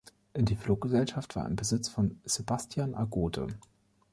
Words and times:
Die 0.35 0.55
Fluggesellschaft 0.55 1.35
war 1.35 1.45
im 1.45 1.55
Besitz 1.55 1.87
von 1.87 2.19
Sebastian 2.25 2.95
Agote. 2.95 3.45